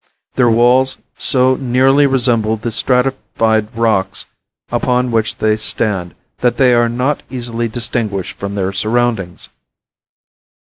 [0.33, 4.25] Their walls so nearly resemble the stratified rocks
[4.71, 9.49] upon which they stand, that they are not easily distinguished from their surroundings.